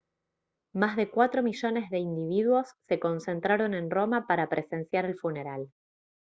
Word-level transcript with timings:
más 0.73 0.95
de 0.95 1.11
cuatro 1.11 1.43
millones 1.43 1.91
de 1.91 1.99
individuos 1.99 2.69
se 2.87 2.99
concentraron 2.99 3.75
en 3.75 3.91
roma 3.91 4.25
para 4.25 4.49
presenciar 4.49 5.05
el 5.05 5.15
funeral 5.15 5.69